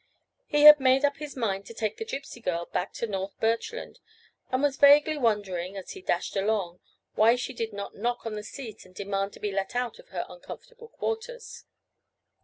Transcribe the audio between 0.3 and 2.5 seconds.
He had made up his mind to take the Gypsy